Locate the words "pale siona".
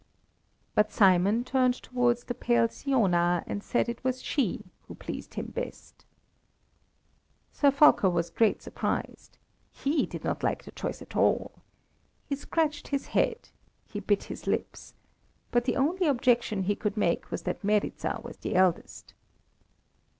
2.33-3.43